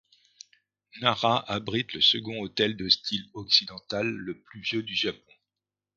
Nara 0.99 1.45
abrite 1.47 1.93
le 1.93 2.01
second 2.01 2.39
hôtel 2.41 2.75
de 2.75 2.89
style 2.89 3.29
occidental 3.35 4.07
le 4.07 4.35
plus 4.39 4.59
vieux 4.61 4.81
du 4.81 4.95
Japon. 4.95 5.31